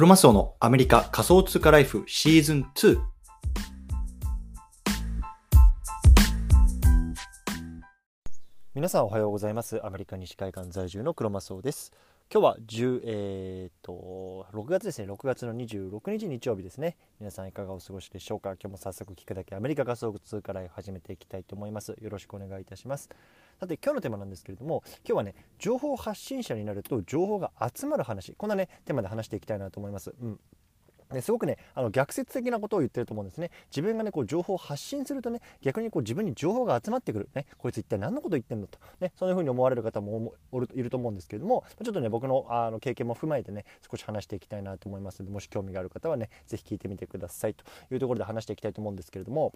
[0.00, 2.98] クロマスオのアメリカ仮想通貨ライフシーズン2。
[8.74, 9.84] 皆さんおはようございます。
[9.84, 11.92] アメリカ西海岸在住のクロマスオです。
[12.32, 16.96] 今日は10、えー、と6月ですね、6月の26日日曜日ですね。
[17.18, 18.52] 皆さんいかがお過ごしでしょうか？
[18.52, 21.94] 今日も早速聞くだけアメリカ仮想通貨ライフ始めていきたいと思います。
[22.00, 23.10] よろしくお願いいたします。
[23.60, 28.32] さて今日のテーマなんですけれども今日はね情報発信者になると情報が集まる話。
[28.32, 30.14] こんなねテーマで話していきたいなと思います。
[30.18, 30.40] うん。
[31.12, 33.50] ですごくねあの逆説的なことを言ってると思うんですね。
[33.70, 37.28] 自分がねこう情報を発信するとね逆にこう自分に情報が集まってくる。
[37.34, 37.44] ね。
[37.58, 38.78] こいつ一体何のこと言ってんのと。
[38.98, 39.12] ね。
[39.14, 40.32] そういうふうに思われる方も
[40.74, 49.52] いると思うんですけれどもちょっとね僕のあの経験も踏まえてね少し話していきたいなと思いますのでもし興味がある方はね是非聞いてみてくださいというところで話していきたいと思うんですけれども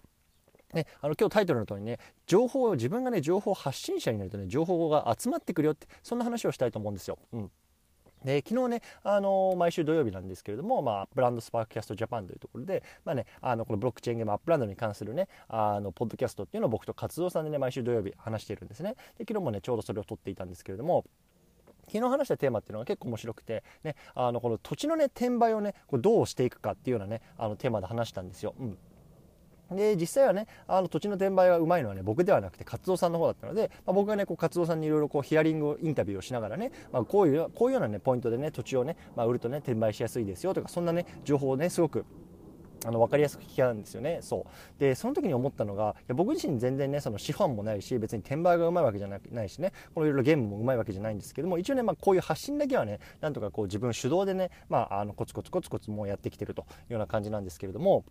[0.75, 1.97] ね、あの今日タイトルの通りね
[2.27, 7.17] 情報を自分がね情報発信者になるとね情報が集まってくるよってそんな話をしたいと思うんですよ。
[7.33, 7.51] うん
[8.23, 21.05] で昨日ね、あのー、毎週土曜日なんですけれども、まあ、アップランドスパークキャストジャパンというところで、まあね、あのこのブロックチェーンゲームアップランドに関するねあのポッドキャストっていうのを僕と活動さんでね毎週土曜日話しているんですねで昨日もねちょうどそれを録っていたんですけれども
[21.87, 28.55] 昨日話したテーマっていうのが結構面白くて、ね、あのこの土地のね転売をねこれどうしていくかっていうようなねあのテーマで話したんですよ。
[28.59, 28.77] うん
[29.71, 42.05] で実際はねあの土地の転売がうまいのはね僕ではなくて活動さんの方だったので、まあ、僕がねこう活動さんにいろいろこうヒアリングインタビューをしながらね、まあ、こういうこういうようなねポイントでね土地をね、まあ、売るとね転売しやすいですよとかそんなね情報をねすごく
[42.85, 44.19] あの分かりやすく聞き合うんですよね。
[44.21, 44.79] そう。
[44.79, 58.05] でその時に思ったのがいや僕自身全然ねその資本もないし別に転売がうまいわけじゃないしねこのいろいろゲームもうまいわけじゃないんですけども一応ね、まあ、こういう発信だけはねなんとかこう自分主導でね、まあ、あのコツコツコツコツもうやってきてるというような感じなんですけれども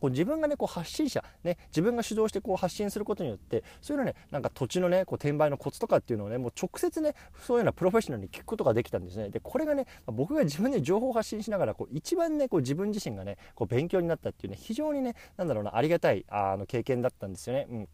[0.00, 17.66] こう自分がねこう発信者、ね、自分が主導してこう発信することによってそういうのねなんか土地のねこう転売のコツとかっていうのをねもう直接ねそういうようなプロフェッショナルに聞くことができたんですねでこれがね僕が自分で情報を発信しながらこう一番ねこう自分自身がねこう勉強になったっていうね非常にねなんだろうなありがたいあの経験だったんですよね。
[17.70, 17.88] うん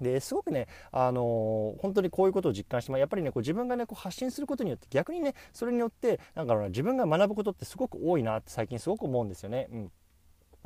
[0.00, 9.68] ですごくね、あのー、本当にこういうことを実感して、まあ、やっぱりねこう自分がねこう発信することによって逆にねそれによってなんか自分が学ぶことってすごく多いなって最近すごく思うんですよね。
[9.70, 9.92] うん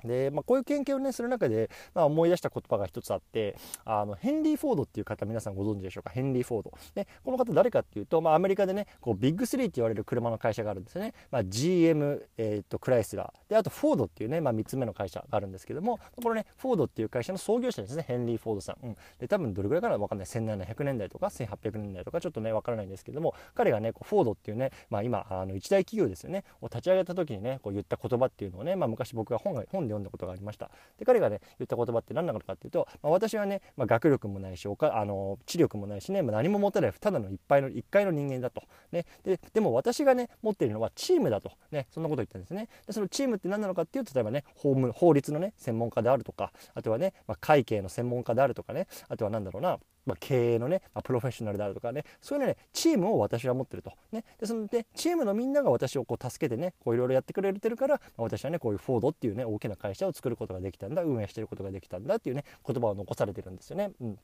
[0.05, 6.11] で、まあ、こういう研究をねする中で、まあ、思い出した言葉が一つあってあのヘンリー・フォードっていう方皆さんご存知でしょうか？
[6.11, 6.73] ヘンリー・フォード。
[6.95, 20.29] でこの方誰かっていうと、まあ、アメリカでねこうビッグ3って言われる車の会社があるんですね、まあ、GM、えー、とクライスラーであとフォードっていうね、まあ、3つ目の会社があるんですけどもこのねフォードっていう会社の創業者ですねヘンリー・フォードさん、うん、で多分どれぐらいかな分かんない。
[20.29, 26.45] 1700年代とか1800年代とかちょっとね分からないんですけども彼がねこうフォードっていうね、まあ、今あの一大企業ですよね。
[26.61, 30.71] を立ち上げた時にねこう言った言葉っていうのをね、まあ、昔僕が本が本で読んだことがありました。
[30.99, 38.63] で彼がね言った言葉って何なのかっていうと、まあ、私はね、まあ、学力もないしおかあの知力もないしね、まあ、何も持たないただのいっぱいの一回の人間だと、
[38.93, 42.69] ね、ででも私がね持っているのはチームだと、ね、そんなこと言ったんですね。
[42.87, 49.79] でそのチームって何なのかっていうと例えばね法務法律のね専門家であるとかあとはね、まあ、会計の専門家であるとかねあとは何だろうな
[50.09, 63.91] まあ、経営のね、まあ、プロフェッショナルであるとかねそういうねチームを私は持ってると、ね、でそのでチームのみんなが私をこう助けてねこういろいろやってくれてるから、まあ、私はねこういうフォードっていうね大きな会社を作ることができたんだ運営してることができたんだっていうね言葉を残されてるんですよね。
[64.01, 64.19] うん。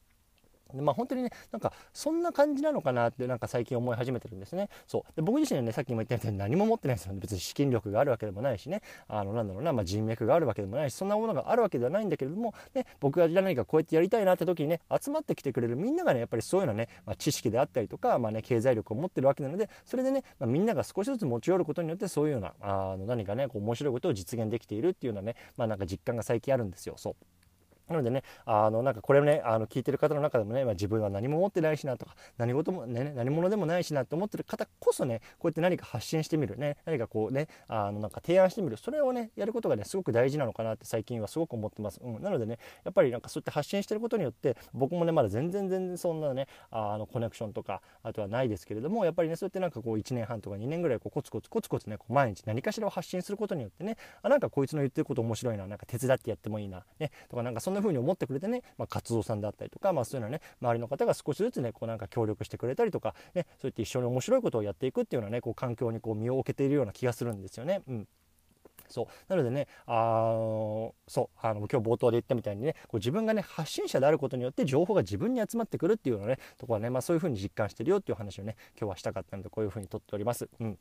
[0.73, 4.69] でまあ本当にねなんかそんな感じなのかなってなんか最近思い始めてるんですね。
[4.87, 5.03] そう。
[5.17, 7.21] で僕自身はねさっきも言ったように何も持ってないですよね。
[7.21, 8.83] 別に資金力があるわけでもないしね。
[9.09, 26.95] あのなんだろうな、まあ、人脈があるわけでもないしそんなものがあるわけではないんだけれども、ね、僕が何かこうやってやりたいなって時にね集まってきてくれるみんながねやっぱりそういうようなね、まあ、知識であったりとか、まあね、経済力を持ってるわけなのでそれでね、まあ、みんなが少しずつ持ち寄ることによってそういうようなあの何かねこう面白いことを実現できているっていうようなね、まあ、なんか実感が最近あるんですよ。
[26.97, 27.34] そう。
[27.89, 42.01] なのでね、あのなんかこれをね、あの聞いてる方の中でもね、まあ、自分は何も持ってないしなとか、何事もね、何者でもないしなって思ってる方こそね、こうやって何か発信してみるね、何かこうね、あのなんか提案してみる、それをね、やることがね、すごく大事なのかなって最近はすごく思ってます。
[42.03, 67.83] うん、なのでね、やっぱりなんかそうやって発信してることによって、僕もね、まだ全然全然そんなね、あのコネクションとか、あとはないですけれども、やっぱりね、そうやってなんかこう1年半とか2年ぐらいこうコツコツコツコツね、こう毎日何かしらを発信することによってね、あ、なんかこいつの言ってること面白いな、なんか手伝ってやってもいいな、ね、とかなんかそんなな風に思ってくれてね、まあ、活動さんであったりとか、まあ、そういうのはね周りの方が少しずつねこうなんか協力してくれたりとか、ね、そうやって一緒に面白いことをやっていくっていうようなねこう環境にこう身を置けているような気がするんですよね。
[67.89, 68.09] うん
[68.89, 80.49] そうなのでね、あのそうあの今日冒頭で言ったみたいにねこう自分がね発信者であることによって情報が自分に集まってくるっていうのねところはね、まあ、そういうふうに実感してるよっていう話をね今日はしたかったのでこういうふうにとっております。
[80.61, 80.79] うん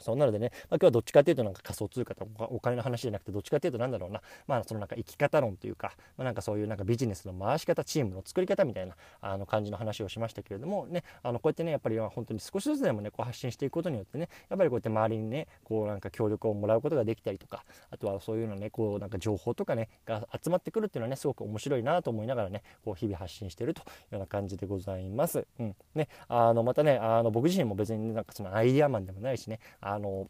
[0.00, 25.46] そんなのでね、まあ、今日はどっちかっていうとなんか仮想通貨とかお金の話じゃなくてどっちかっていうとなんだろうな、まあそのなんか生き方論というか、まあ、なんかそういうなんかビジネスの回し方、チームの作り方みたいなあの感じの話をしましたけれどもね、あのこうやってね、やっぱり本当に少しずつでもね、こう発信していくことによってね、やっぱりこうやって周りにね、こうなんか協力をもらうことができたりとか、あとはそういうのね、こうなんか情報とかね、が集まってくるっていうのはね、すごく面白いなと思いながらね、こう日々発信しているというような感じでございます。
[25.58, 25.76] うん。
[25.94, 30.28] ね、あのまたね、あの僕自身も別になんかそのアイディアマンでもないしね、あの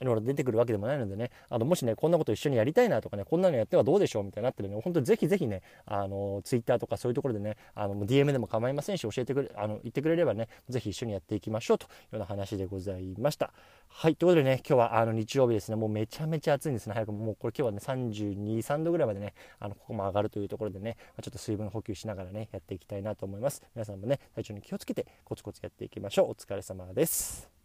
[0.00, 13.52] いろいろ出てくるわけでもないのでね、あのもしね、こんなこと一緒にやりたいなとかね、こんなのやってはどうでしょうみたいになってるね、本当にぜひぜひね、あの、ツイッターとかそういうところでね、あの、DM でも構いませんし、教えてくれ、あの、言ってくれればね、ぜひ一緒にやっていきましょうというような話でございました。
[13.88, 23.62] はい、ということでね、今日はあの日曜日ですね、もうめちゃめちゃ暑いんですね、早くもうこれ今日はね、32、3度ぐらいまでね、あの、ここも上がるというところでね、ちょっと水分補給しながらね、やっていきたいなと思います。
[23.74, 26.30] 皆さんもね、体調に気をつけてコツコツやっていきましょう。
[26.30, 27.59] お疲れ様です。